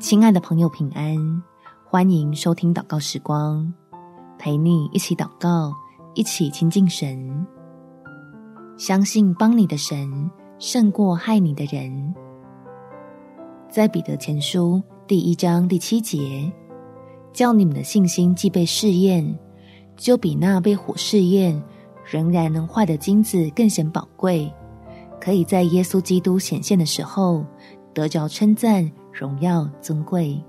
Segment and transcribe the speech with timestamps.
[0.00, 1.42] 亲爱的朋友，平安！
[1.88, 3.72] 欢迎收听祷告时光，
[4.38, 5.72] 陪你一起祷告，
[6.14, 7.46] 一起亲近神。
[8.76, 12.14] 相信帮你的神胜过害你的人。
[13.70, 16.52] 在彼得前书第一章第七节，
[17.32, 19.38] 叫你们的信心既被试验，
[19.96, 21.62] 就比那被火试验
[22.04, 24.52] 仍然能坏的金子更显宝贵，
[25.20, 27.44] 可以在耶稣基督显现的时候
[27.94, 28.90] 得着称赞。
[29.14, 30.44] 荣耀尊贵，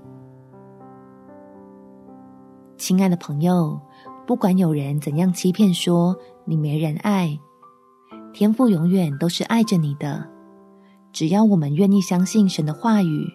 [2.76, 3.80] 亲爱的朋友，
[4.26, 7.38] 不管有人怎样欺骗说你没人爱，
[8.32, 10.28] 天父永远都是爱着你的。
[11.12, 13.32] 只要我们愿意相信神的话语，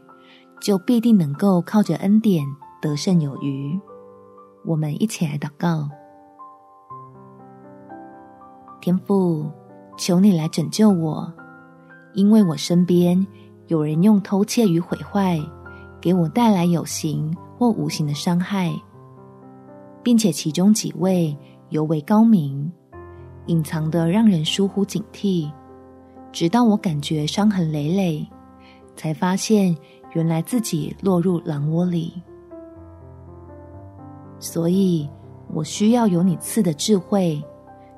[0.62, 2.46] 就必定能够靠着恩典
[2.82, 3.80] 得胜有余。
[4.66, 5.88] 我们一起来祷告：
[8.82, 9.50] 天父，
[9.98, 11.34] 求你来拯救我，
[12.16, 13.26] 因为我身边。
[13.72, 15.40] 有人用偷窃与毁坏，
[16.02, 18.70] 给我带来有形或无形的伤害，
[20.04, 21.34] 并且其中几位
[21.70, 22.70] 尤为高明，
[23.46, 25.50] 隐藏得让人疏忽警惕，
[26.34, 28.28] 直到我感觉伤痕累累，
[28.98, 29.74] 才发现
[30.12, 32.22] 原来自己落入狼窝里。
[34.38, 35.10] 所以
[35.48, 37.42] 我需要有你赐的智慧，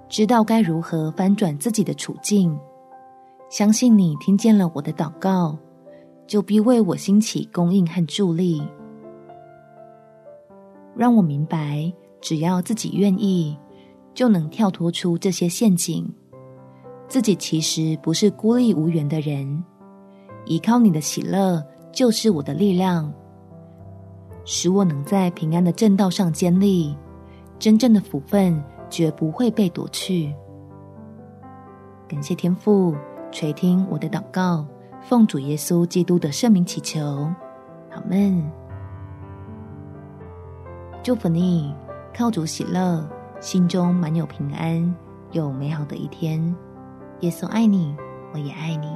[0.07, 2.55] 知道该如何翻转自己的处境。
[3.53, 5.55] 相信你听见了我的祷告，
[6.25, 8.67] 就必为我兴起供应和助力，
[10.95, 13.55] 让我明白，只要自己愿意，
[14.15, 16.11] 就能跳脱出这些陷阱。
[17.07, 19.63] 自己其实不是孤立无援的人，
[20.47, 23.13] 依靠你的喜乐就是我的力量，
[24.45, 26.97] 使我能在平安的正道上坚立。
[27.59, 28.59] 真正的福分
[28.89, 30.33] 绝不会被夺去。
[32.07, 32.95] 感谢天父。
[33.33, 34.63] 垂听我的祷告，
[35.01, 37.01] 奉主耶稣基督的圣名祈求，
[37.91, 38.43] 阿门。
[41.01, 41.73] 祝福你，
[42.15, 43.03] 靠主喜乐，
[43.41, 44.95] 心中满有平安，
[45.31, 46.55] 有美好的一天。
[47.21, 47.95] 耶稣爱你，
[48.33, 48.95] 我也爱你。